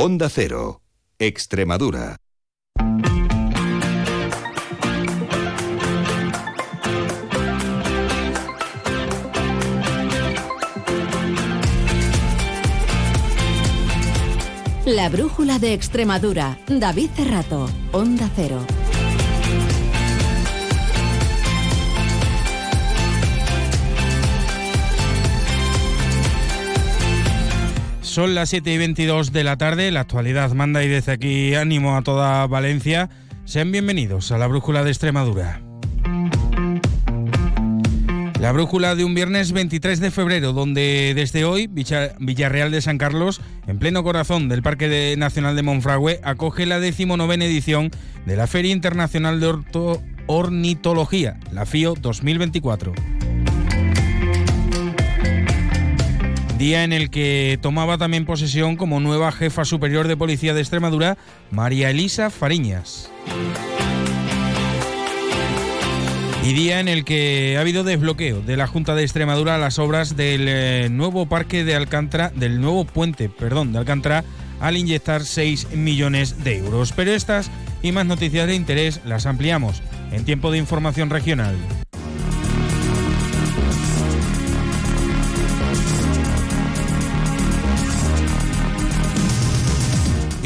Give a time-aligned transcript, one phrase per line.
[0.00, 0.80] Onda Cero,
[1.18, 2.18] Extremadura.
[14.86, 16.60] La brújula de Extremadura.
[16.68, 18.77] David Cerrato, Onda Cero.
[28.18, 31.96] Son las 7 y 22 de la tarde, la actualidad manda y desde aquí ánimo
[31.96, 33.08] a toda Valencia.
[33.44, 35.62] Sean bienvenidos a la Brújula de Extremadura.
[38.40, 43.40] La brújula de un viernes 23 de febrero, donde desde hoy Villarreal de San Carlos,
[43.68, 47.92] en pleno corazón del Parque Nacional de Monfragüe, acoge la decimonovena edición
[48.26, 49.54] de la Feria Internacional de
[50.26, 52.94] Ornitología, la FIO 2024.
[56.58, 61.16] Día en el que tomaba también posesión como nueva jefa superior de policía de Extremadura,
[61.52, 63.12] María Elisa Fariñas.
[66.42, 69.78] Y día en el que ha habido desbloqueo de la Junta de Extremadura a las
[69.78, 74.24] obras del eh, nuevo parque de Alcántara, del nuevo puente, perdón, de Alcántara,
[74.58, 76.90] al inyectar 6 millones de euros.
[76.90, 81.54] Pero estas y más noticias de interés las ampliamos en tiempo de información regional.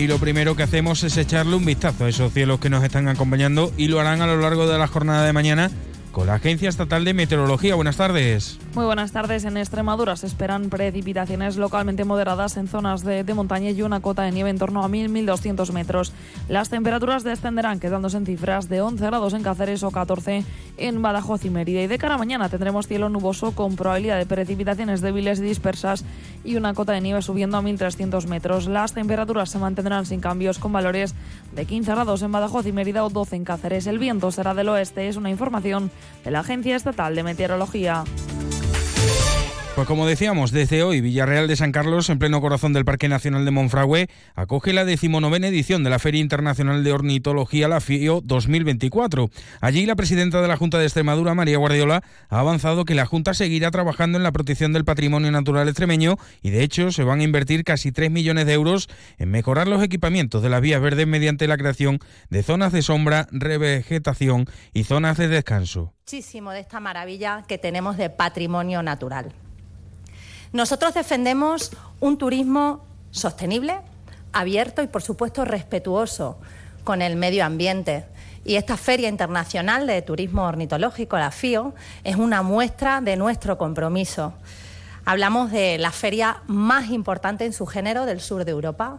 [0.03, 3.07] Y lo primero que hacemos es echarle un vistazo a esos cielos que nos están
[3.07, 5.71] acompañando y lo harán a lo largo de la jornada de mañana
[6.13, 7.75] con la Agencia Estatal de Meteorología.
[7.75, 8.59] Buenas tardes.
[8.75, 9.45] Muy buenas tardes.
[9.45, 14.31] En Extremadura se esperan precipitaciones localmente moderadas en zonas de, montaña y una cota de
[14.31, 16.13] nieve en torno a 1.000-1.200 metros.
[16.49, 20.45] Las temperaturas descenderán, quedándose en cifras de 11 grados en Cáceres o 14
[20.77, 21.81] en Badajoz y Mérida.
[21.83, 26.05] Y de cara a mañana tendremos cielo nuboso con probabilidad de precipitaciones débiles y dispersas
[26.45, 28.67] y una cota de nieve subiendo a 1.300 metros.
[28.67, 31.15] Las temperaturas se mantendrán sin cambios con valores
[31.55, 33.87] de 15 grados en Badajoz y Mérida o 12 en Cáceres.
[33.87, 35.09] El viento será del oeste.
[35.09, 35.91] Es una información
[36.25, 38.05] de la Agencia Estatal de Meteorología.
[39.75, 43.47] Pues como decíamos, desde hoy Villarreal de San Carlos, en pleno corazón del Parque Nacional
[43.47, 49.31] de Monfragüe, acoge la decimonovena edición de la Feria Internacional de Ornitología, la FIO 2024.
[49.63, 53.33] Allí la presidenta de la Junta de Extremadura, María Guardiola, ha avanzado que la Junta
[53.33, 57.25] seguirá trabajando en la protección del patrimonio natural extremeño y de hecho se van a
[57.25, 61.49] invertir casi 3 millones de euros en mejorar los equipamientos de las vías verdes mediante
[61.49, 64.45] la creación de zonas de sombra, revegetación
[64.75, 65.95] y zonas de descanso.
[66.03, 69.33] Muchísimo de esta maravilla que tenemos de patrimonio natural.
[70.53, 73.79] Nosotros defendemos un turismo sostenible,
[74.35, 76.39] abierto y, por supuesto, respetuoso
[76.85, 78.05] con el medio ambiente.
[78.45, 81.75] Y esta Feria Internacional de Turismo Ornitológico, la FIO,
[82.05, 84.35] es una muestra de nuestro compromiso.
[85.07, 88.99] Hablamos de la feria más importante en su género del sur de Europa.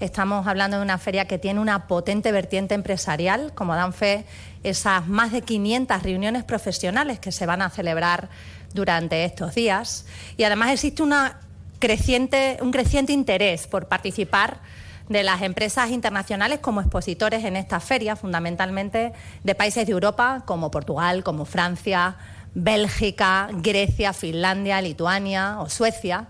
[0.00, 4.24] Estamos hablando de una feria que tiene una potente vertiente empresarial, como dan fe
[4.62, 8.28] esas más de 500 reuniones profesionales que se van a celebrar
[8.76, 10.06] durante estos días.
[10.36, 11.40] Y además existe una
[11.80, 14.60] creciente, un creciente interés por participar
[15.08, 20.70] de las empresas internacionales como expositores en esta feria, fundamentalmente de países de Europa como
[20.70, 22.16] Portugal, como Francia,
[22.54, 26.26] Bélgica, Grecia, Finlandia, Lituania o Suecia,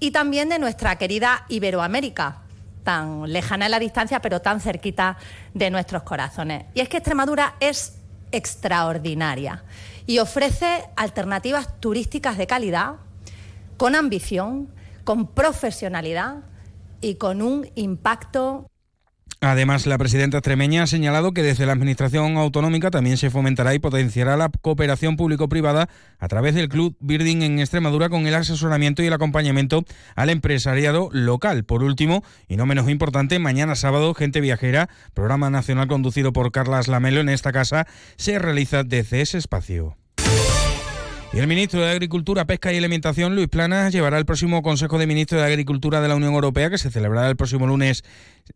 [0.00, 2.38] y también de nuestra querida Iberoamérica,
[2.82, 5.16] tan lejana en la distancia, pero tan cerquita
[5.52, 6.64] de nuestros corazones.
[6.74, 7.94] Y es que Extremadura es
[8.32, 9.62] extraordinaria
[10.06, 12.96] y ofrece alternativas turísticas de calidad,
[13.76, 14.68] con ambición,
[15.04, 16.44] con profesionalidad
[17.00, 18.70] y con un impacto
[19.44, 23.78] Además, la presidenta extremeña ha señalado que desde la Administración Autonómica también se fomentará y
[23.78, 29.06] potenciará la cooperación público-privada a través del Club Birding en Extremadura con el asesoramiento y
[29.06, 29.84] el acompañamiento
[30.16, 31.64] al empresariado local.
[31.64, 36.88] Por último, y no menos importante, mañana sábado, Gente Viajera, programa nacional conducido por Carlas
[36.88, 39.96] Lamelo en esta casa, se realiza desde ese espacio.
[41.34, 45.08] Y el ministro de Agricultura, Pesca y Alimentación, Luis Planas, llevará el próximo Consejo de
[45.08, 48.04] Ministros de Agricultura de la Unión Europea, que se celebrará el próximo lunes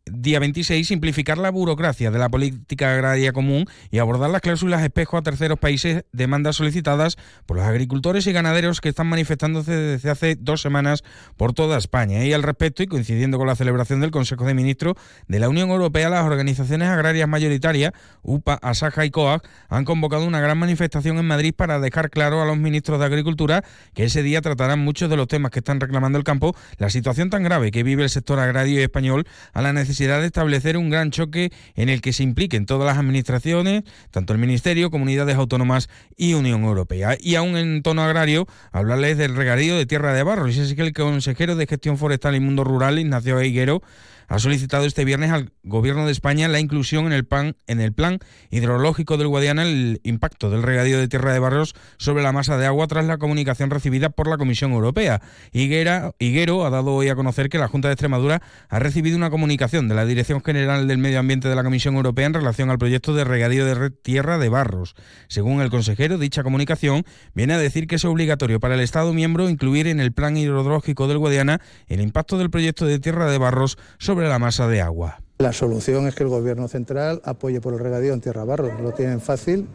[0.05, 5.17] día 26, simplificar la burocracia de la política agraria común y abordar las cláusulas espejo
[5.17, 7.17] a terceros países, demandas solicitadas
[7.47, 11.03] por los agricultores y ganaderos que están manifestándose desde hace dos semanas
[11.37, 12.25] por toda España.
[12.25, 14.95] Y al respecto, y coincidiendo con la celebración del Consejo de Ministros
[15.27, 17.93] de la Unión Europea, las organizaciones agrarias mayoritarias,
[18.23, 22.45] UPA, ASAJA y COAG, han convocado una gran manifestación en Madrid para dejar claro a
[22.45, 26.19] los ministros de Agricultura que ese día tratarán muchos de los temas que están reclamando
[26.19, 30.21] el campo, la situación tan grave que vive el sector agrario español a la necesidad
[30.21, 34.39] de establecer un gran choque en el que se impliquen todas las administraciones, tanto el
[34.39, 37.17] Ministerio, comunidades autónomas y Unión Europea.
[37.19, 40.49] Y aún en tono agrario, hablarles del regadío de tierra de barro.
[40.49, 43.83] Y es el consejero de Gestión Forestal y Mundo Rural, Ignacio Higuero,
[44.29, 47.93] ha solicitado este viernes al Gobierno de España la inclusión en el, plan, en el
[47.93, 48.21] plan
[48.51, 52.67] hidrológico del Guadiana el impacto del regadío de Tierra de Barros sobre la masa de
[52.67, 55.21] agua tras la comunicación recibida por la Comisión Europea.
[55.53, 59.31] Higuera, Higuero ha dado hoy a conocer que la Junta de Extremadura ha recibido una
[59.31, 62.79] comunicación de la Dirección General del Medio Ambiente de la Comisión Europea en relación al
[62.79, 64.95] proyecto de regadío de Tierra de Barros.
[65.29, 67.05] Según el consejero, dicha comunicación
[67.35, 71.09] viene a decir que es obligatorio para el Estado miembro incluir en el plan hidrológico
[71.09, 75.21] del Guadiana el impacto del proyecto de Tierra de Barros sobre la masa de agua.
[75.39, 78.73] La solución es que el Gobierno central apoye por el regadío en Tierra Barros.
[78.83, 79.69] Lo tienen fácil,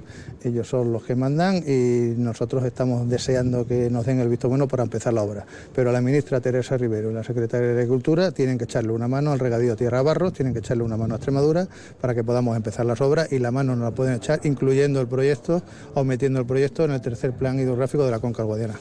[0.43, 4.67] ellos son los que mandan y nosotros estamos deseando que nos den el visto bueno
[4.67, 5.45] para empezar la obra.
[5.73, 9.31] Pero la ministra Teresa Rivero y la secretaria de Agricultura tienen que echarle una mano
[9.31, 11.65] al regadío Tierra Barros, tienen que echarle una mano a Extremadura
[12.01, 15.07] para que podamos empezar las obras y la mano nos la pueden echar incluyendo el
[15.07, 15.63] proyecto
[15.93, 18.75] o metiendo el proyecto en el tercer plan hidrográfico de la Conca Guadiana.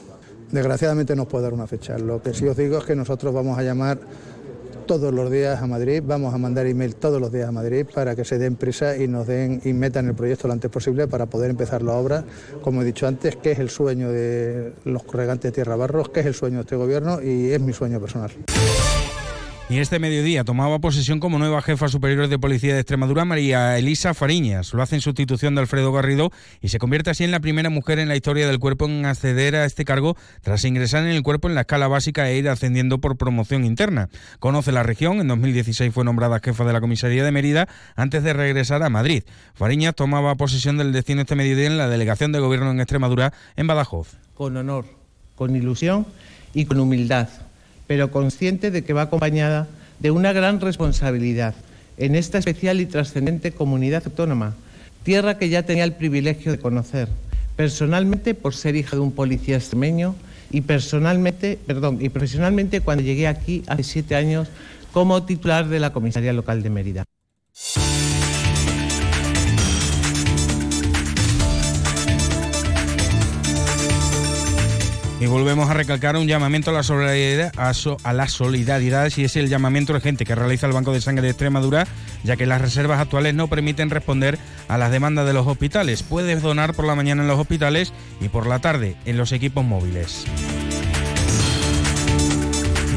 [0.51, 1.97] Desgraciadamente no os puedo dar una fecha.
[1.97, 3.97] Lo que sí os digo es que nosotros vamos a llamar
[4.85, 8.15] todos los días a Madrid, vamos a mandar email todos los días a Madrid para
[8.15, 11.25] que se den prisa y nos den y metan el proyecto lo antes posible para
[11.25, 12.23] poder empezar la obra,
[12.61, 16.19] como he dicho antes, que es el sueño de los regantes de Tierra Barros, que
[16.21, 18.31] es el sueño de este gobierno y es mi sueño personal.
[19.73, 24.13] Y este mediodía tomaba posesión como nueva jefa superior de policía de Extremadura María Elisa
[24.13, 24.71] Fariñas.
[24.71, 26.31] Lo hace en sustitución de Alfredo Garrido
[26.61, 29.55] y se convierte así en la primera mujer en la historia del cuerpo en acceder
[29.55, 32.99] a este cargo tras ingresar en el cuerpo en la escala básica e ir ascendiendo
[32.99, 34.09] por promoción interna.
[34.37, 38.33] Conoce la región, en 2016 fue nombrada jefa de la comisaría de Mérida antes de
[38.33, 39.23] regresar a Madrid.
[39.55, 43.65] Fariñas tomaba posesión del destino este mediodía en la delegación de gobierno en Extremadura en
[43.65, 44.19] Badajoz.
[44.35, 44.85] Con honor,
[45.35, 46.05] con ilusión
[46.53, 47.27] y con humildad
[47.93, 49.67] pero consciente de que va acompañada
[49.99, 51.53] de una gran responsabilidad
[51.97, 54.55] en esta especial y trascendente comunidad autónoma,
[55.03, 57.07] tierra que ya tenía el privilegio de conocer,
[57.55, 60.15] personalmente por ser hija de un policía extremeño
[60.49, 64.47] y personalmente, perdón, y profesionalmente cuando llegué aquí hace siete años
[64.91, 67.05] como titular de la comisaría local de Mérida.
[75.23, 79.47] Y volvemos a recalcar un llamamiento a la solidaridad, a, la solidaridad si es el
[79.47, 81.87] llamamiento urgente que realiza el Banco de Sangre de Extremadura,
[82.25, 84.37] ya que las reservas actuales no permiten responder
[84.67, 86.03] a las demandas de los hospitales.
[86.03, 89.63] Puedes donar por la mañana en los hospitales y por la tarde en los equipos
[89.63, 90.25] móviles.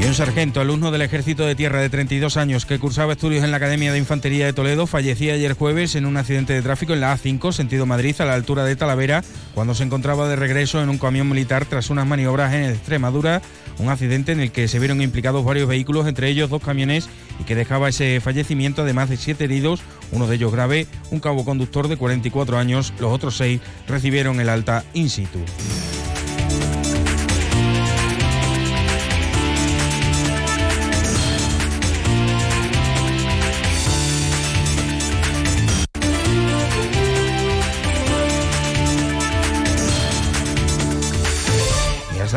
[0.07, 3.57] Un sargento, alumno del Ejército de Tierra de 32 años que cursaba estudios en la
[3.57, 7.13] Academia de Infantería de Toledo, fallecía ayer jueves en un accidente de tráfico en la
[7.13, 9.21] A5, sentido Madrid, a la altura de Talavera,
[9.53, 13.41] cuando se encontraba de regreso en un camión militar tras unas maniobras en Extremadura,
[13.79, 17.09] un accidente en el que se vieron implicados varios vehículos, entre ellos dos camiones,
[17.41, 19.81] y que dejaba ese fallecimiento además de siete heridos,
[20.13, 24.47] uno de ellos grave, un cabo conductor de 44 años, los otros seis recibieron el
[24.47, 25.39] alta in situ.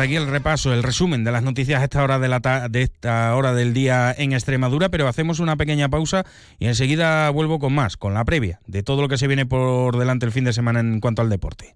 [0.01, 2.39] Aquí el repaso, el resumen de las noticias a esta hora de, la
[2.69, 6.25] de esta hora del día en Extremadura, pero hacemos una pequeña pausa
[6.59, 9.97] y enseguida vuelvo con más, con la previa de todo lo que se viene por
[9.97, 11.75] delante el fin de semana en cuanto al deporte.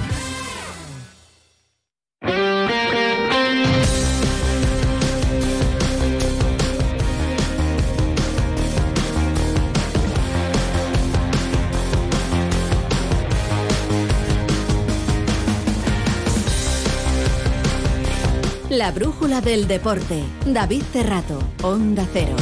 [19.31, 20.23] Brújula del deporte.
[20.45, 22.35] David Cerrato, Onda Cero.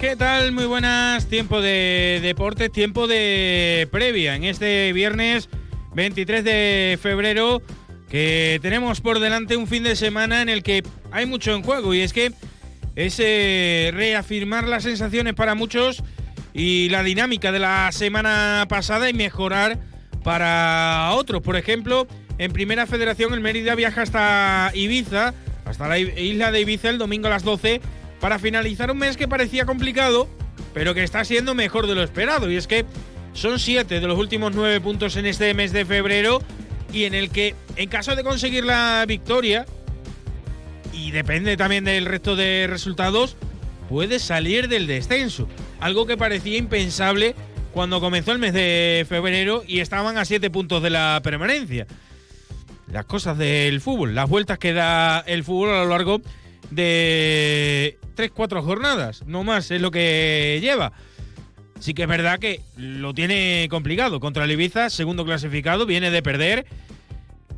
[0.00, 0.52] ¿Qué tal?
[0.52, 1.26] Muy buenas.
[1.26, 5.48] Tiempo de deporte, tiempo de previa en este viernes
[5.94, 7.62] 23 de febrero
[8.10, 11.94] que tenemos por delante un fin de semana en el que hay mucho en juego
[11.94, 12.32] y es que
[12.96, 16.02] es eh, reafirmar las sensaciones para muchos
[16.54, 19.78] y la dinámica de la semana pasada y mejorar
[20.22, 21.42] para otros.
[21.42, 22.06] Por ejemplo,
[22.38, 27.26] en Primera Federación el Mérida viaja hasta Ibiza, hasta la isla de Ibiza el domingo
[27.28, 27.80] a las 12
[28.20, 30.28] para finalizar un mes que parecía complicado
[30.74, 32.50] pero que está siendo mejor de lo esperado.
[32.50, 32.84] Y es que
[33.32, 36.42] son siete de los últimos nueve puntos en este mes de febrero
[36.92, 39.66] y en el que, en caso de conseguir la victoria,
[40.92, 43.36] y depende también del resto de resultados,
[43.88, 45.48] puede salir del descenso.
[45.82, 47.34] Algo que parecía impensable
[47.72, 51.88] cuando comenzó el mes de febrero y estaban a siete puntos de la permanencia.
[52.86, 56.20] Las cosas del fútbol, las vueltas que da el fútbol a lo largo
[56.70, 60.92] de tres, cuatro jornadas, no más es lo que lleva.
[61.80, 64.20] Sí que es verdad que lo tiene complicado.
[64.20, 66.64] Contra el Ibiza, segundo clasificado, viene de perder.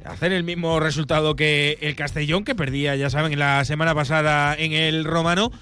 [0.07, 4.73] Hacer el mismo resultado que el Castellón, que perdía, ya saben, la semana pasada en
[4.73, 5.53] el Romano.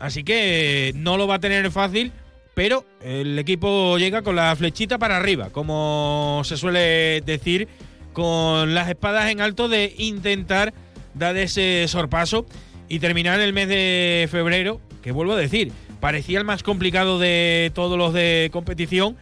[0.00, 2.10] Así que no lo va a tener fácil,
[2.54, 7.68] pero el equipo llega con la flechita para arriba, como se suele decir,
[8.14, 10.72] con las espadas en alto de intentar
[11.14, 12.46] dar ese sorpaso
[12.88, 17.70] y terminar el mes de febrero, que vuelvo a decir, parecía el más complicado de
[17.74, 19.16] todos los de competición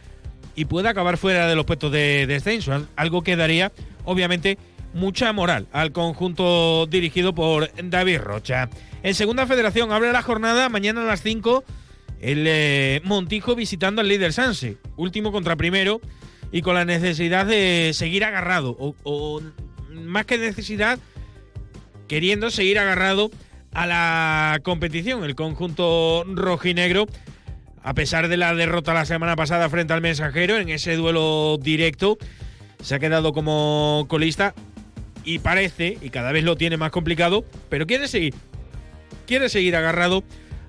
[0.55, 3.71] y puede acabar fuera de los puestos de descenso, algo que daría
[4.05, 4.57] obviamente
[4.93, 8.69] mucha moral al conjunto dirigido por David Rocha.
[9.03, 11.63] En segunda federación abre la jornada mañana a las 5
[12.21, 16.01] el eh, Montijo visitando al líder Sanse, último contra primero
[16.51, 19.41] y con la necesidad de seguir agarrado o, o
[19.91, 20.99] más que necesidad
[22.07, 23.31] queriendo seguir agarrado
[23.73, 25.23] a la competición.
[25.23, 27.07] El conjunto rojinegro,
[27.83, 32.17] a pesar de la derrota la semana pasada frente al mensajero en ese duelo directo,
[32.81, 34.53] se ha quedado como colista
[35.29, 38.33] y parece, y cada vez lo tiene más complicado, pero quiere seguir.
[39.27, 40.23] Quiere seguir agarrado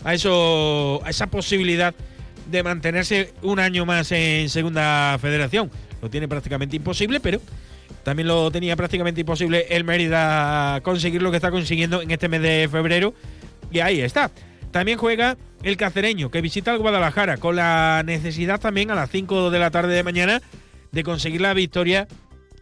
[0.04, 1.94] a, eso, a esa posibilidad
[2.50, 5.70] de mantenerse un año más en Segunda Federación.
[6.02, 7.40] Lo tiene prácticamente imposible, pero
[8.02, 12.42] también lo tenía prácticamente imposible el Mérida conseguir lo que está consiguiendo en este mes
[12.42, 13.14] de febrero.
[13.72, 14.30] Y ahí está.
[14.72, 19.50] También juega el cacereño, que visita el Guadalajara, con la necesidad también a las 5
[19.50, 20.42] de la tarde de mañana
[20.92, 22.08] de conseguir la victoria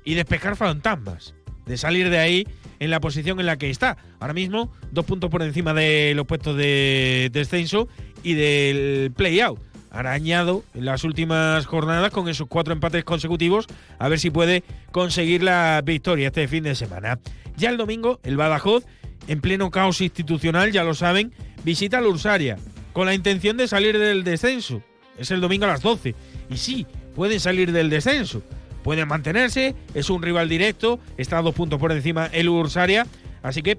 [0.04, 1.34] y despejar fantasmas.
[1.68, 2.48] De salir de ahí
[2.80, 3.96] en la posición en la que está.
[4.18, 7.88] Ahora mismo, dos puntos por encima de los puestos de descenso
[8.22, 9.60] y del play-out
[9.90, 13.66] arañado en las últimas jornadas con esos cuatro empates consecutivos,
[13.98, 17.18] a ver si puede conseguir la victoria este fin de semana.
[17.56, 18.84] Ya el domingo, el Badajoz,
[19.26, 21.32] en pleno caos institucional, ya lo saben,
[21.64, 22.56] visita la Ursaria,
[22.92, 24.82] con la intención de salir del descenso.
[25.18, 26.14] Es el domingo a las 12.
[26.48, 28.42] Y sí, pueden salir del descenso.
[28.88, 33.06] Pueden mantenerse, es un rival directo, está a dos puntos por encima el Ursaria,
[33.42, 33.78] así que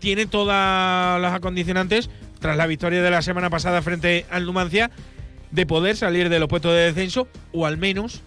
[0.00, 4.90] tiene todas las acondicionantes tras la victoria de la semana pasada frente al Numancia
[5.52, 8.22] de poder salir de los puestos de descenso o al menos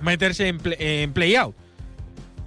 [0.00, 1.54] meterse en, play-out.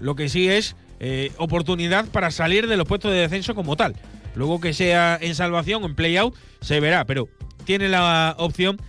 [0.01, 3.95] Lo que sí es eh, oportunidad para salir de los puestos de descenso como tal.
[4.35, 7.29] Luego que sea en salvación o en play-out se verá, pero
[7.63, 8.81] tiene la opción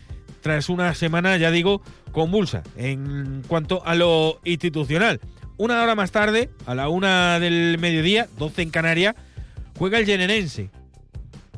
[0.43, 1.81] tras una semana, ya digo,
[2.11, 5.21] convulsa en cuanto a lo institucional.
[5.57, 9.15] Una hora más tarde, a la una del mediodía, 12 en Canarias,
[9.79, 10.71] juega el Generense,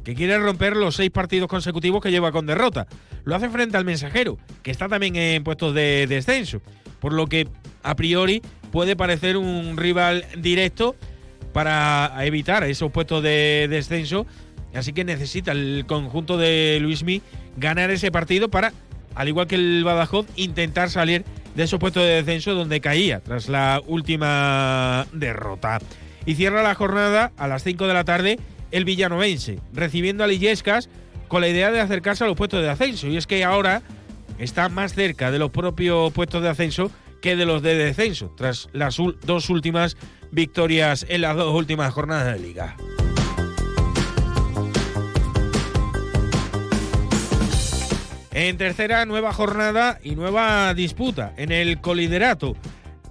[0.05, 2.87] que quiere romper los seis partidos consecutivos que lleva con derrota.
[3.25, 6.61] Lo hace frente al mensajero, que está también en puestos de descenso,
[7.01, 7.49] por lo que
[7.83, 10.95] a priori puede parecer un rival directo
[11.55, 14.27] para evitar esos puestos de descenso.
[14.75, 17.23] Así que necesita el conjunto de Luismi
[17.57, 18.73] ganar ese partido para,
[19.15, 23.49] al igual que el Badajoz, intentar salir de esos puestos de descenso donde caía tras
[23.49, 25.79] la última derrota.
[26.27, 28.39] Y cierra la jornada a las 5 de la tarde
[28.71, 30.89] el villanovense, recibiendo a Lillescas
[31.29, 33.07] con la idea de acercarse a los puestos de ascenso.
[33.07, 33.83] Y es que ahora
[34.39, 36.91] está más cerca de los propios puestos de ascenso
[37.23, 39.97] que de los de descenso, tras las dos últimas
[40.31, 42.77] victorias en las dos últimas jornadas de liga.
[48.35, 52.57] En tercera, nueva jornada y nueva disputa en el coliderato.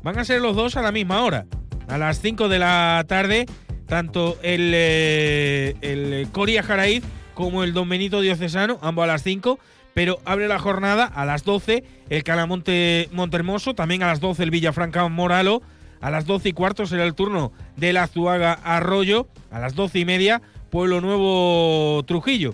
[0.03, 1.45] Van a ser los dos a la misma hora.
[1.87, 3.45] A las 5 de la tarde,
[3.87, 9.59] tanto el, eh, el Coria Jaraíz como el Don Benito Diocesano, ambos a las 5,
[9.93, 14.51] pero abre la jornada a las 12 el Calamonte Montermoso, también a las 12 el
[14.51, 15.61] Villafranca Moralo,
[16.01, 19.99] a las 12 y cuarto será el turno de la Azuaga Arroyo, a las 12
[19.99, 22.53] y media Pueblo Nuevo Trujillo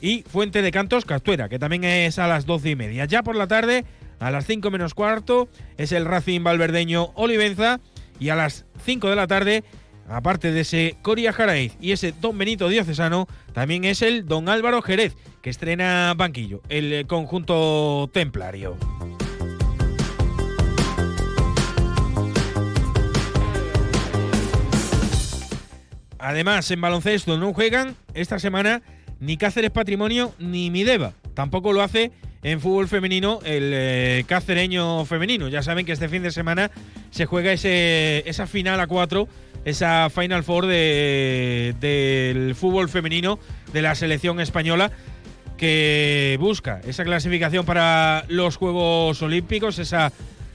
[0.00, 3.04] y Fuente de Cantos Castuera, que también es a las 12 y media.
[3.04, 3.84] Ya por la tarde,
[4.20, 7.80] a las 5 menos cuarto, es el Racing Valverdeño Olivenza
[8.18, 9.64] y a las 5 de la tarde
[10.08, 14.82] aparte de ese Coria Jaraiz y ese Don Benito Diocesano, también es el Don Álvaro
[14.82, 18.76] Jerez, que estrena banquillo, el conjunto templario.
[26.18, 28.82] Además, en baloncesto no juegan esta semana
[29.20, 31.12] ni Cáceres Patrimonio ni Mideva.
[31.34, 34.24] Tampoco lo hace en fútbol femenino el eh,
[35.06, 35.48] femenino.
[35.48, 36.70] Ya saben que este fin de semana
[37.10, 39.28] se juega ese, esa final a cuatro,
[39.64, 43.38] esa Final Four de, del fútbol femenino
[43.72, 44.90] de la selección española
[45.56, 50.12] que busca esa clasificación para los Juegos Olímpicos, esa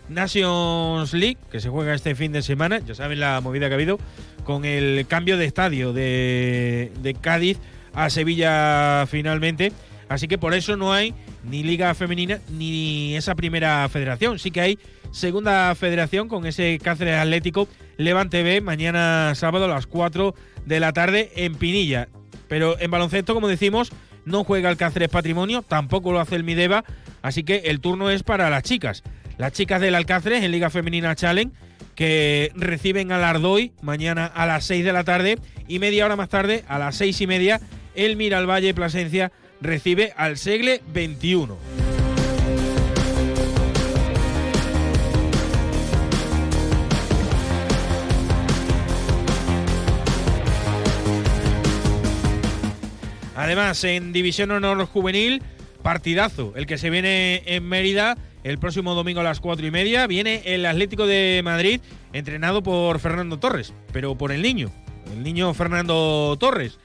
[0.08, 2.80] Nations League que se juega este fin de semana.
[2.80, 4.00] Ya saben la movida que ha habido
[4.46, 7.60] con el cambio de estadio de, de Cádiz
[7.94, 9.72] a Sevilla finalmente.
[10.10, 14.40] Así que por eso no hay ni liga femenina ni esa primera federación.
[14.40, 14.80] Sí que hay
[15.12, 20.36] segunda federación con ese Cáceres Atlético Levante B mañana sábado a las 4
[20.66, 22.10] de la tarde en Pinilla.
[22.48, 23.92] Pero en baloncesto, como decimos,
[24.26, 26.84] no juega el Cáceres Patrimonio, tampoco lo hace el Mideva,
[27.22, 29.04] así que el turno es para las chicas.
[29.38, 31.54] Las chicas del Alcáceres en Liga Femenina Challenge
[31.96, 36.30] que reciben al Ardoy mañana a las 6 de la tarde y media hora más
[36.30, 37.62] tarde, a las 6 y media,
[37.96, 39.32] el Miralvalle Plasencia
[39.62, 41.58] recibe al Segle 21.
[53.36, 55.42] Además, en División Honor Juvenil,
[55.82, 60.08] partidazo, el que se viene en Mérida el próximo domingo a las cuatro y media.
[60.08, 61.82] Viene el Atlético de Madrid,
[62.14, 64.72] entrenado por Fernando Torres, pero por el niño,
[65.14, 66.80] el niño Fernando Torres,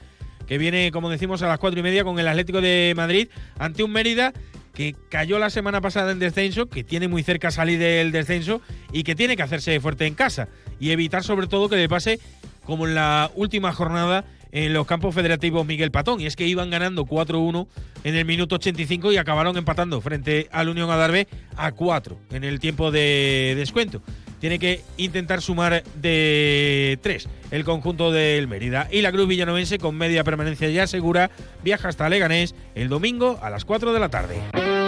[0.49, 3.29] que viene, como decimos, a las cuatro y media con el Atlético de Madrid
[3.59, 4.33] ante un Mérida
[4.73, 8.59] que cayó la semana pasada en descenso, que tiene muy cerca salir del descenso
[8.91, 10.47] y que tiene que hacerse fuerte en casa
[10.79, 12.19] y evitar sobre todo que le pase
[12.65, 16.19] como en la última jornada en los campos federativos Miguel Patón.
[16.19, 17.67] Y es que iban ganando 4-1
[18.03, 21.27] en el minuto 85 y acabaron empatando frente al Unión Adarve
[21.57, 24.01] a 4 en el tiempo de descuento.
[24.39, 28.87] Tiene que intentar sumar de 3 el conjunto del Mérida.
[28.91, 31.29] Y la Cruz Villanovense, con media permanencia ya segura,
[31.63, 34.78] viaja hasta Leganés el domingo a las 4 de la tarde.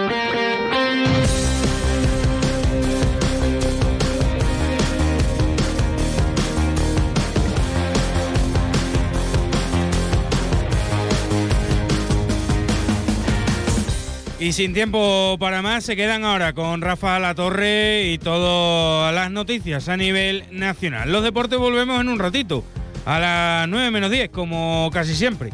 [14.42, 19.30] Y sin tiempo para más, se quedan ahora con Rafa La Torre y todas las
[19.30, 21.12] noticias a nivel nacional.
[21.12, 22.64] Los deportes volvemos en un ratito,
[23.06, 25.52] a las 9 menos 10, como casi siempre.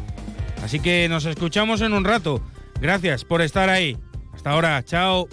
[0.64, 2.40] Así que nos escuchamos en un rato.
[2.80, 3.98] Gracias por estar ahí.
[4.32, 5.28] Hasta ahora, chao.